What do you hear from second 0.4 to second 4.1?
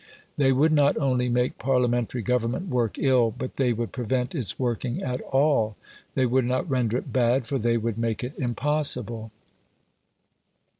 would not only make Parliamentary government work ill, but they would